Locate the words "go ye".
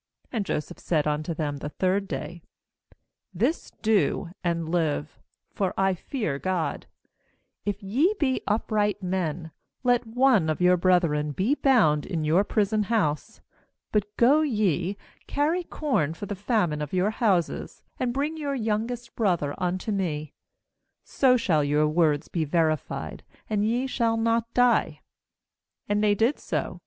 14.17-14.97